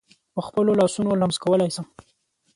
په 0.33 0.41
خپلو 0.47 0.71
لاسونو 0.79 1.11
لمس 1.21 1.37
کولای 1.43 1.69
شم. 1.75 1.85